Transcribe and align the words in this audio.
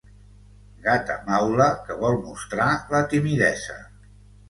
Gata 0.85 1.17
maula 1.27 1.69
que 1.91 1.99
vol 2.01 2.19
mostrar 2.25 2.73
la 2.97 3.07
timidesa. 3.15 3.83